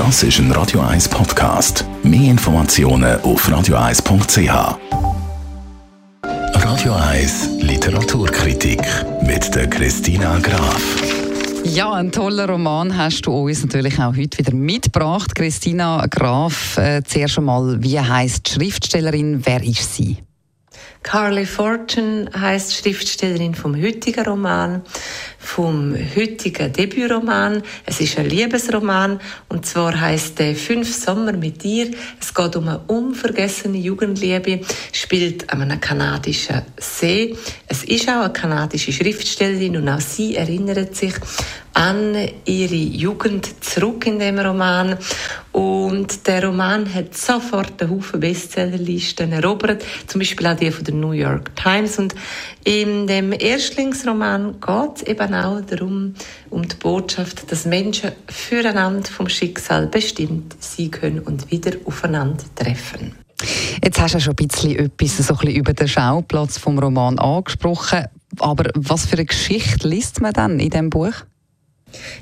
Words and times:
Das 0.00 0.22
ist 0.22 0.38
ein 0.38 0.50
Radio 0.52 0.80
1 0.80 1.10
Podcast. 1.10 1.84
Mehr 2.02 2.30
Informationen 2.30 3.20
auf 3.20 3.46
radio1.ch. 3.46 4.78
Radio 6.54 6.94
1 6.94 7.50
Literaturkritik 7.60 8.80
mit 9.26 9.54
der 9.54 9.68
Christina 9.68 10.38
Graf. 10.38 10.82
Ja, 11.64 11.92
einen 11.92 12.10
tollen 12.10 12.48
Roman 12.48 12.96
hast 12.96 13.26
du 13.26 13.30
uns 13.30 13.62
natürlich 13.62 13.98
auch 13.98 14.16
heute 14.16 14.38
wieder 14.38 14.54
mitgebracht. 14.54 15.34
Christina 15.34 16.06
Graf, 16.06 16.78
äh, 16.78 17.02
zuerst 17.04 17.36
einmal, 17.36 17.82
wie 17.82 18.00
heißt 18.00 18.48
Schriftstellerin? 18.48 19.42
Wer 19.44 19.62
ist 19.62 19.96
sie? 19.96 20.16
Carly 21.02 21.46
Fortune 21.46 22.30
heißt 22.38 22.74
Schriftstellerin 22.74 23.54
vom 23.54 23.74
heutigen 23.74 24.22
Roman, 24.22 24.82
vom 25.38 25.96
heutigen 26.14 26.70
Debütroman. 26.70 27.62
Es 27.86 28.02
ist 28.02 28.18
ein 28.18 28.26
Liebesroman 28.28 29.18
und 29.48 29.64
zwar 29.64 29.98
heißt 29.98 30.38
der 30.38 30.54
Fünf 30.54 30.94
Sommer 30.94 31.32
mit 31.32 31.64
dir. 31.64 31.90
Es 32.20 32.34
geht 32.34 32.54
um 32.54 32.68
eine 32.68 32.80
unvergessene 32.86 33.78
Jugendliebe, 33.78 34.60
spielt 34.92 35.50
an 35.50 35.62
einem 35.62 35.80
kanadischen 35.80 36.62
See. 36.78 37.34
Es 37.66 37.82
ist 37.84 38.06
auch 38.10 38.24
eine 38.24 38.32
kanadische 38.34 38.92
Schriftstellerin 38.92 39.78
und 39.78 39.88
auch 39.88 40.00
sie 40.00 40.36
erinnert 40.36 40.94
sich 40.94 41.14
an 41.74 42.14
ihre 42.44 42.74
Jugend 42.74 43.64
zurück 43.64 44.06
in 44.06 44.18
dem 44.18 44.38
Roman 44.38 44.96
und 45.52 46.26
der 46.26 46.44
Roman 46.44 46.92
hat 46.92 47.16
sofort 47.16 47.82
einen 47.82 47.90
Haufen 47.90 48.20
Bestsellerlisten 48.20 49.32
erobert, 49.32 49.84
zum 50.06 50.20
Beispiel 50.20 50.46
auch 50.46 50.56
die 50.56 50.70
von 50.70 50.84
der 50.84 50.94
New 50.94 51.12
York 51.12 51.54
Times. 51.56 51.98
Und 51.98 52.14
in 52.64 53.06
dem 53.06 53.32
Erstlingsroman 53.32 54.60
geht 54.60 54.96
es 54.96 55.02
eben 55.02 55.34
auch 55.34 55.60
darum, 55.62 56.14
um 56.50 56.68
die 56.68 56.76
Botschaft, 56.76 57.50
dass 57.50 57.64
Menschen 57.64 58.12
füreinander 58.28 59.10
vom 59.10 59.28
Schicksal 59.28 59.86
bestimmt 59.86 60.54
sein 60.60 60.90
können 60.90 61.18
und 61.20 61.50
wieder 61.50 61.72
aufeinander 61.84 62.44
treffen. 62.54 63.14
Jetzt 63.82 64.00
hast 64.00 64.14
du 64.14 64.18
ja 64.18 64.20
schon 64.20 64.36
ein 64.38 64.46
bisschen 64.46 64.76
etwas 64.76 65.16
so 65.16 65.34
ein 65.34 65.38
bisschen 65.38 65.56
über 65.56 65.72
den 65.72 65.88
Schauplatz 65.88 66.58
vom 66.58 66.78
Roman 66.78 67.18
angesprochen. 67.18 68.04
Aber 68.38 68.70
was 68.74 69.06
für 69.06 69.16
eine 69.16 69.24
Geschichte 69.24 69.88
liest 69.88 70.20
man 70.20 70.32
dann 70.32 70.60
in 70.60 70.70
dem 70.70 70.90
Buch? 70.90 71.12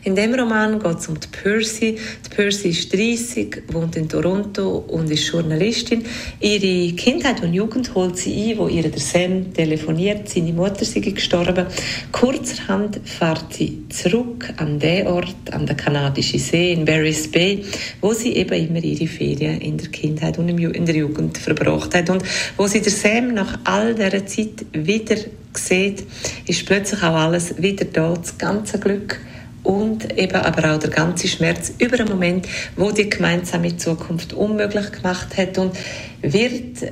In 0.04 0.14
dem 0.14 0.34
Roman 0.34 0.78
geht 0.78 0.98
es 0.98 1.08
um 1.08 1.18
die 1.18 1.26
Percy. 1.28 1.98
Die 2.24 2.34
Percy 2.34 2.68
ist 2.68 2.92
30, 2.92 3.62
wohnt 3.72 3.96
in 3.96 4.08
Toronto 4.08 4.84
und 4.88 5.10
ist 5.10 5.26
Journalistin. 5.28 6.04
Ihre 6.40 6.94
Kindheit 6.94 7.42
und 7.42 7.52
Jugend 7.52 7.94
holt 7.94 8.16
sie 8.16 8.52
ein, 8.52 8.58
wo 8.58 8.68
ihr 8.68 8.88
der 8.88 9.00
Sam 9.00 9.52
telefoniert, 9.52 10.28
seine 10.28 10.52
Mutter 10.52 10.84
sei 10.84 11.00
gestorben. 11.00 11.66
Kurzerhand 12.12 13.00
fährt 13.04 13.52
sie 13.52 13.84
zurück 13.88 14.52
an 14.56 14.78
den 14.78 15.06
Ort, 15.06 15.36
an 15.52 15.66
den 15.66 15.76
kanadischen 15.76 16.38
See 16.38 16.72
in 16.72 16.84
Barry's 16.84 17.30
Bay, 17.30 17.64
wo 18.00 18.12
sie 18.12 18.36
eben 18.36 18.68
immer 18.68 18.82
ihre 18.82 19.06
Ferien 19.06 19.60
in 19.60 19.78
der 19.78 19.88
Kindheit 19.88 20.38
und 20.38 20.48
in 20.48 20.86
der 20.86 20.96
Jugend 20.96 21.38
verbracht 21.38 21.94
hat. 21.94 22.08
Und 22.10 22.22
wo 22.56 22.66
sie 22.66 22.80
der 22.80 22.92
Sam 22.92 23.34
nach 23.34 23.58
all 23.64 23.94
dieser 23.94 24.24
Zeit 24.26 24.64
wieder 24.72 25.16
sieht, 25.52 26.04
ist 26.46 26.66
plötzlich 26.66 27.02
auch 27.02 27.14
alles 27.14 27.60
wieder 27.60 27.84
da, 27.84 28.14
das 28.14 28.38
ganze 28.38 28.78
Glück 28.78 29.20
und 29.62 30.18
eben 30.18 30.36
aber 30.36 30.74
auch 30.74 30.78
der 30.78 30.90
ganze 30.90 31.28
Schmerz 31.28 31.72
über 31.78 31.98
einen 31.98 32.08
Moment, 32.08 32.46
wo 32.76 32.90
die 32.90 33.08
gemeinsame 33.08 33.76
Zukunft 33.76 34.32
unmöglich 34.32 34.92
gemacht 34.92 35.36
hat 35.36 35.58
und 35.58 35.76
wird 36.22 36.84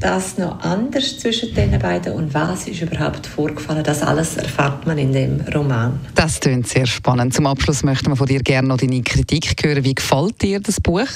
das 0.00 0.38
noch 0.38 0.60
anders 0.60 1.18
zwischen 1.18 1.54
den 1.54 1.78
beiden 1.78 2.12
und 2.12 2.34
was 2.34 2.66
ist 2.66 2.80
überhaupt 2.82 3.26
vorgefallen? 3.26 3.84
Das 3.84 4.02
alles 4.02 4.36
erfahrt 4.36 4.86
man 4.86 4.98
in 4.98 5.12
dem 5.12 5.40
Roman. 5.54 6.00
Das 6.14 6.40
klingt 6.40 6.68
sehr 6.68 6.86
spannend. 6.86 7.34
Zum 7.34 7.46
Abschluss 7.46 7.82
möchten 7.82 8.08
wir 8.08 8.16
von 8.16 8.26
dir 8.26 8.40
gerne 8.40 8.68
noch 8.68 8.78
deine 8.78 9.02
Kritik 9.02 9.54
hören. 9.62 9.84
Wie 9.84 9.94
gefällt 9.94 10.42
dir 10.42 10.60
das 10.60 10.80
Buch? 10.80 11.08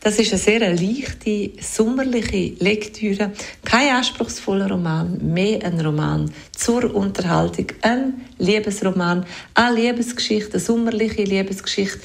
Das 0.00 0.18
ist 0.18 0.32
eine 0.32 0.40
sehr 0.40 0.60
leichte, 0.60 1.50
sommerliche 1.60 2.54
Lektüre. 2.58 3.32
Kein 3.64 3.96
anspruchsvoller 3.96 4.70
Roman, 4.70 5.18
mehr 5.22 5.64
ein 5.64 5.80
Roman 5.80 6.32
zur 6.56 6.94
Unterhaltung. 6.94 7.66
Ein 7.82 8.22
Liebesroman, 8.38 9.26
eine 9.54 9.76
Liebesgeschichte, 9.76 10.54
eine 10.54 10.60
sommerliche 10.60 11.24
Liebesgeschichte 11.24 12.00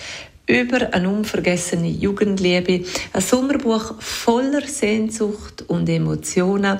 über 0.47 0.93
eine 0.93 1.09
unvergessene 1.09 1.87
Jugendliebe. 1.87 2.85
Ein 3.13 3.21
Sommerbuch 3.21 3.95
voller 3.99 4.61
Sehnsucht 4.61 5.63
und 5.67 5.89
Emotionen 5.89 6.79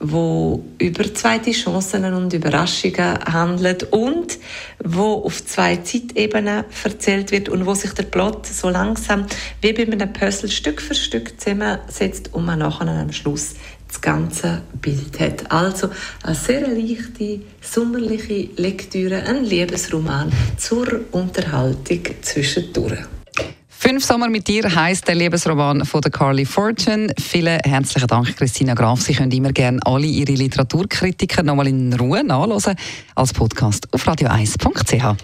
wo 0.00 0.64
über 0.78 1.12
zweite 1.14 1.52
Chancen 1.52 2.12
und 2.12 2.32
Überraschungen 2.32 3.18
handelt 3.24 3.92
und 3.92 4.38
wo 4.82 5.22
auf 5.24 5.44
zwei 5.44 5.76
Zeitebenen 5.76 6.64
erzählt 6.82 7.30
wird 7.30 7.50
und 7.50 7.66
wo 7.66 7.74
sich 7.74 7.92
der 7.92 8.04
Plot 8.04 8.46
so 8.46 8.70
langsam 8.70 9.26
wie 9.60 9.74
bei 9.74 9.82
einem 9.82 10.12
Puzzle 10.12 10.50
Stück 10.50 10.80
für 10.80 10.94
Stück 10.94 11.38
zusammensetzt 11.38 12.32
und 12.32 12.46
man 12.46 12.60
nachher 12.60 12.88
am 12.88 13.12
Schluss 13.12 13.54
das 13.88 14.00
ganze 14.00 14.62
Bild 14.80 15.20
hat. 15.20 15.50
Also 15.50 15.90
eine 16.22 16.34
sehr 16.34 16.66
leichte, 16.66 17.40
sommerliche 17.60 18.48
Lektüre, 18.56 19.22
ein 19.24 19.44
Liebesroman 19.44 20.32
zur 20.56 21.00
Unterhaltung 21.12 22.00
zwischendurch. 22.22 23.19
Fünf 23.82 24.04
Sommer 24.04 24.28
mit 24.28 24.46
dir 24.46 24.74
heißt 24.74 25.08
der 25.08 25.14
Lebensroman 25.14 25.86
von 25.86 26.02
der 26.02 26.10
Carly 26.10 26.44
Fortune. 26.44 27.14
Vielen 27.18 27.58
herzlichen 27.60 28.06
Dank, 28.08 28.36
Christina 28.36 28.74
Graf. 28.74 29.00
Sie 29.00 29.14
können 29.14 29.32
immer 29.32 29.54
gerne 29.54 29.80
alle 29.86 30.04
Ihre 30.04 30.32
Literaturkritiken 30.32 31.46
nochmal 31.46 31.68
in 31.68 31.90
Ruhe 31.94 32.22
nachlesen 32.22 32.74
als 33.14 33.32
Podcast 33.32 33.88
auf 33.90 34.06
radio1.ch. 34.06 35.16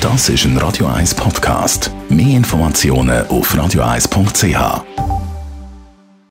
Das 0.00 0.28
ist 0.28 0.44
ein 0.44 0.58
Radio 0.58 0.86
1 0.88 1.14
Podcast. 1.14 1.92
Mehr 2.08 2.36
Informationen 2.36 3.28
auf 3.28 3.54
radio1.ch. 3.54 5.19